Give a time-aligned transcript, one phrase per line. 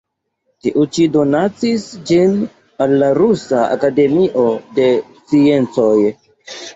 [0.67, 2.33] Tiu ĉi donacis ĝin
[2.85, 4.47] al la Rusa Akademio
[4.79, 4.87] de
[5.19, 5.93] Sciencoj.